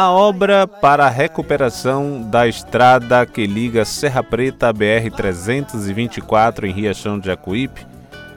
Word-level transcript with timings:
A 0.00 0.12
obra 0.12 0.64
para 0.64 1.06
a 1.06 1.10
recuperação 1.10 2.22
da 2.22 2.46
estrada 2.46 3.26
que 3.26 3.44
liga 3.48 3.84
Serra 3.84 4.22
Preta 4.22 4.68
à 4.68 4.72
BR-324 4.72 6.62
em 6.62 6.72
Riachão 6.72 7.18
de 7.18 7.26
Jacuípe, 7.26 7.84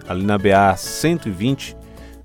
ali 0.09 0.23
na 0.23 0.39
BA-120, 0.39 1.75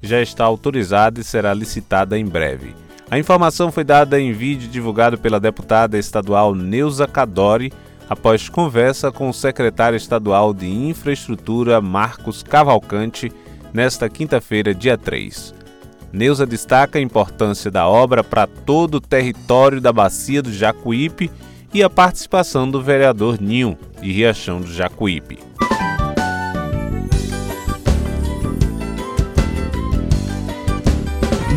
já 0.01 0.23
está 0.23 0.43
autorizada 0.43 1.21
e 1.21 1.23
será 1.23 1.53
licitada 1.53 2.19
em 2.19 2.25
breve. 2.25 2.75
A 3.11 3.19
informação 3.19 3.71
foi 3.71 3.85
dada 3.85 4.19
em 4.19 4.33
vídeo 4.33 4.71
divulgado 4.71 5.19
pela 5.19 5.39
deputada 5.39 5.99
estadual 5.99 6.55
Neuza 6.55 7.07
Cadori 7.07 7.71
após 8.09 8.49
conversa 8.49 9.13
com 9.13 9.29
o 9.29 9.35
secretário 9.35 9.99
estadual 9.99 10.55
de 10.55 10.67
Infraestrutura 10.67 11.79
Marcos 11.83 12.43
Cavalcante 12.43 13.31
nesta 13.71 14.09
quinta-feira, 14.09 14.75
dia 14.75 14.97
3. 14.97 15.66
Neuza 16.13 16.47
destaca 16.47 16.99
a 16.99 17.03
importância 17.03 17.71
da 17.71 17.89
obra 17.89 18.23
para 18.23 18.47
todo 18.47 18.97
o 18.97 19.01
território 19.01 19.81
da 19.81 19.93
bacia 19.93 20.41
do 20.41 20.53
Jacuípe 20.53 21.31
e 21.75 21.83
a 21.83 21.91
participação 21.91 22.71
do 22.71 22.83
vereador 22.83 23.41
Ninho, 23.41 23.77
de 24.01 24.13
Riachão 24.13 24.61
do 24.61 24.73
Jacuípe. 24.73 25.39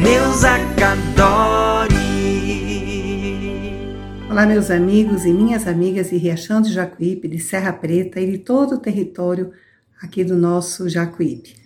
Neuza 0.01 0.57
Cadori 0.77 1.99
Olá, 4.29 4.45
meus 4.45 4.71
amigos 4.71 5.25
e 5.25 5.33
minhas 5.33 5.67
amigas 5.67 6.09
de 6.09 6.17
Riachão 6.17 6.61
do 6.61 6.71
Jacuípe, 6.71 7.27
de 7.27 7.39
Serra 7.39 7.73
Preta 7.73 8.19
e 8.19 8.31
de 8.31 8.37
todo 8.37 8.75
o 8.75 8.77
território 8.79 9.51
aqui 10.01 10.23
do 10.23 10.35
nosso 10.35 10.87
Jacuípe. 10.87 11.58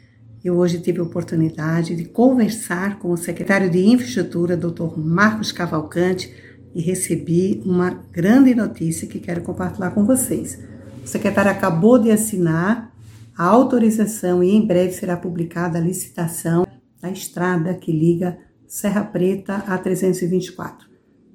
Eu 0.44 0.58
hoje 0.58 0.82
tive 0.82 1.00
a 1.00 1.04
oportunidade 1.04 1.96
de 1.96 2.04
conversar 2.04 3.00
com 3.00 3.12
o 3.12 3.18
secretário 3.18 3.70
de 3.70 3.80
Infraestrutura, 3.80 4.58
Dr. 4.58 4.98
Marcos 4.98 5.54
Cavalcante, 5.54 6.34
e 6.76 6.82
recebi 6.82 7.62
uma 7.66 7.92
grande 8.12 8.54
notícia 8.54 9.08
que 9.08 9.22
quero 9.22 9.42
compartilhar 9.42 9.92
com 9.92 10.04
vocês. 10.04 10.60
O 11.02 11.08
secretário 11.08 11.50
acabou 11.50 11.98
de 11.98 12.12
assinar 12.12 12.94
a 13.38 13.46
autorização 13.46 14.44
e 14.44 14.52
em 14.52 14.68
breve 14.68 14.92
será 14.92 15.16
publicada 15.16 15.78
a 15.78 15.82
licitação 15.82 16.68
da 17.02 17.10
estrada 17.10 17.74
que 17.74 17.94
liga 17.94 18.38
Serra 18.68 19.06
Preta 19.06 19.64
a 19.66 19.78
324. 19.78 20.90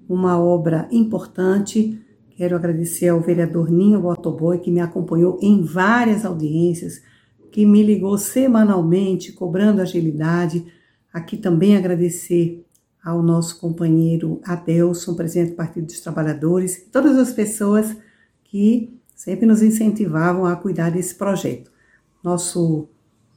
Uma 0.06 0.38
obra 0.38 0.86
importante. 0.90 1.98
Quero 2.36 2.56
agradecer 2.56 3.08
ao 3.08 3.22
vereador 3.22 3.70
Ninho 3.70 4.02
Botoboi, 4.02 4.58
que 4.58 4.70
me 4.70 4.80
acompanhou 4.80 5.38
em 5.40 5.62
várias 5.62 6.26
audiências 6.26 7.00
que 7.50 7.64
me 7.66 7.82
ligou 7.82 8.16
semanalmente, 8.18 9.32
cobrando 9.32 9.80
agilidade. 9.80 10.64
Aqui 11.12 11.36
também 11.36 11.76
agradecer 11.76 12.64
ao 13.04 13.22
nosso 13.22 13.58
companheiro 13.58 14.40
Adelson, 14.44 15.14
presidente 15.14 15.50
do 15.50 15.56
Partido 15.56 15.86
dos 15.86 16.00
Trabalhadores, 16.00 16.76
e 16.76 16.80
todas 16.90 17.16
as 17.16 17.32
pessoas 17.32 17.96
que 18.44 18.98
sempre 19.14 19.46
nos 19.46 19.62
incentivavam 19.62 20.46
a 20.46 20.56
cuidar 20.56 20.90
desse 20.90 21.14
projeto. 21.14 21.70
Nosso, 22.22 22.88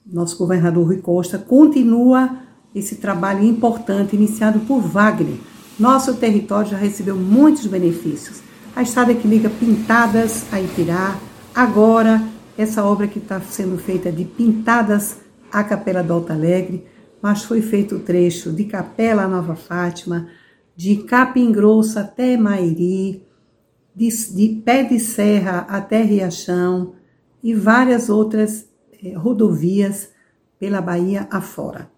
nosso 0.05 0.37
governador 0.37 0.87
Rui 0.87 0.97
Costa 0.97 1.37
continua 1.37 2.39
esse 2.73 2.95
trabalho 2.95 3.43
importante 3.43 4.15
iniciado 4.15 4.59
por 4.61 4.81
Wagner. 4.81 5.37
Nosso 5.79 6.15
território 6.15 6.71
já 6.71 6.77
recebeu 6.77 7.15
muitos 7.15 7.65
benefícios. 7.65 8.41
A 8.75 8.81
estrada 8.81 9.13
que 9.13 9.27
liga 9.27 9.49
Pintadas 9.49 10.45
a 10.51 10.61
Ipirá, 10.61 11.19
agora 11.53 12.21
essa 12.61 12.83
obra 12.83 13.07
que 13.07 13.19
está 13.19 13.41
sendo 13.41 13.77
feita 13.77 14.11
de 14.11 14.23
Pintadas 14.23 15.17
à 15.51 15.63
Capela 15.63 16.03
do 16.03 16.13
Alto 16.13 16.31
Alegre, 16.31 16.85
mas 17.21 17.43
foi 17.43 17.61
feito 17.61 17.95
o 17.95 17.99
trecho 17.99 18.51
de 18.51 18.65
Capela 18.65 19.27
Nova 19.27 19.55
Fátima, 19.55 20.27
de 20.75 20.97
Capim 20.97 21.51
Grosso 21.51 21.99
até 21.99 22.37
Mairi, 22.37 23.25
de, 23.95 24.09
de 24.35 24.61
Pé 24.63 24.83
de 24.83 24.99
Serra 24.99 25.65
até 25.69 26.01
Riachão 26.03 26.93
e 27.43 27.53
várias 27.53 28.09
outras 28.09 28.69
eh, 29.03 29.13
rodovias 29.13 30.11
pela 30.59 30.81
Bahia 30.81 31.27
afora. 31.31 31.89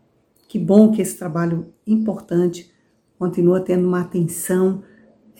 Que 0.47 0.57
bom 0.57 0.91
que 0.91 1.01
esse 1.01 1.17
trabalho 1.17 1.73
importante 1.85 2.71
continua 3.19 3.59
tendo 3.59 3.87
uma 3.87 4.01
atenção 4.01 4.81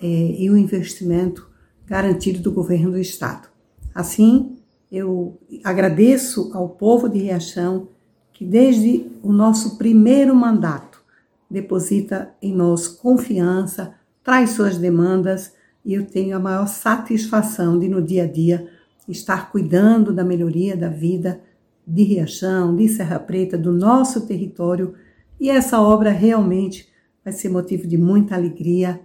eh, 0.01 0.35
e 0.37 0.51
um 0.51 0.57
investimento 0.57 1.49
garantido 1.85 2.39
do 2.41 2.51
governo 2.51 2.91
do 2.91 2.99
Estado. 2.99 3.47
Assim, 3.95 4.57
eu 4.93 5.41
agradeço 5.63 6.51
ao 6.53 6.69
povo 6.69 7.09
de 7.09 7.17
Riachão 7.17 7.87
que 8.31 8.45
desde 8.45 9.07
o 9.23 9.33
nosso 9.33 9.75
primeiro 9.75 10.35
mandato 10.35 11.01
deposita 11.49 12.31
em 12.39 12.53
nós 12.53 12.87
confiança, 12.87 13.95
traz 14.23 14.51
suas 14.51 14.77
demandas 14.77 15.51
e 15.83 15.95
eu 15.95 16.05
tenho 16.05 16.37
a 16.37 16.39
maior 16.39 16.67
satisfação 16.67 17.79
de 17.79 17.89
no 17.89 18.03
dia 18.03 18.25
a 18.25 18.27
dia 18.27 18.69
estar 19.09 19.51
cuidando 19.51 20.13
da 20.13 20.23
melhoria 20.23 20.77
da 20.77 20.89
vida 20.89 21.41
de 21.87 22.03
Riachão, 22.03 22.75
de 22.75 22.87
Serra 22.87 23.19
Preta, 23.19 23.57
do 23.57 23.71
nosso 23.71 24.27
território 24.27 24.93
e 25.39 25.49
essa 25.49 25.81
obra 25.81 26.11
realmente 26.11 26.87
vai 27.23 27.33
ser 27.33 27.49
motivo 27.49 27.87
de 27.87 27.97
muita 27.97 28.35
alegria 28.35 29.01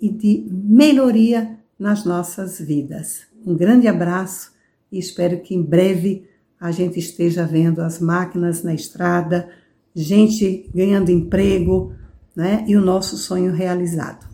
e 0.00 0.08
de 0.08 0.46
melhoria 0.48 1.58
nas 1.76 2.04
nossas 2.04 2.60
vidas. 2.60 3.22
Um 3.44 3.56
grande 3.56 3.88
abraço 3.88 4.53
e 4.94 4.98
espero 5.00 5.40
que 5.40 5.56
em 5.56 5.62
breve 5.62 6.24
a 6.60 6.70
gente 6.70 7.00
esteja 7.00 7.44
vendo 7.44 7.82
as 7.82 7.98
máquinas 7.98 8.62
na 8.62 8.72
estrada, 8.72 9.48
gente 9.94 10.70
ganhando 10.72 11.10
emprego, 11.10 11.92
né? 12.34 12.64
E 12.68 12.74
o 12.76 12.80
nosso 12.80 13.16
sonho 13.16 13.52
realizado. 13.52 14.24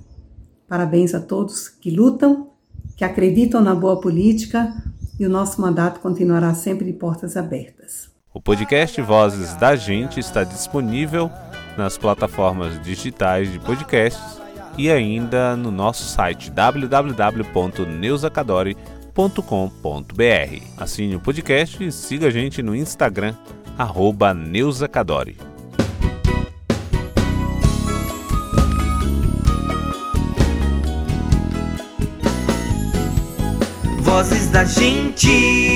Parabéns 0.68 1.14
a 1.14 1.20
todos 1.20 1.68
que 1.68 1.90
lutam, 1.90 2.50
que 2.94 3.04
acreditam 3.04 3.62
na 3.62 3.74
boa 3.74 4.02
política 4.02 4.70
e 5.18 5.24
o 5.24 5.30
nosso 5.30 5.62
mandato 5.62 6.00
continuará 6.00 6.52
sempre 6.52 6.84
de 6.84 6.92
portas 6.92 7.38
abertas. 7.38 8.10
O 8.34 8.40
podcast 8.40 9.00
Vozes 9.00 9.56
da 9.56 9.74
Gente 9.74 10.20
está 10.20 10.44
disponível 10.44 11.30
nas 11.76 11.96
plataformas 11.96 12.78
digitais 12.82 13.50
de 13.50 13.58
podcasts 13.58 14.38
e 14.76 14.90
ainda 14.90 15.56
no 15.56 15.70
nosso 15.70 16.04
site 16.04 16.50
www.neusacadore.com 16.50 18.99
neuzacadore.com.br. 19.20 20.62
Assine 20.78 21.16
o 21.16 21.20
podcast 21.20 21.84
e 21.84 21.92
siga 21.92 22.28
a 22.28 22.30
gente 22.30 22.62
no 22.62 22.74
Instagram, 22.74 23.34
arroba 23.76 24.32
Neuzacadore. 24.32 25.36
Vozes 33.98 34.48
da 34.48 34.64
gente 34.64 35.69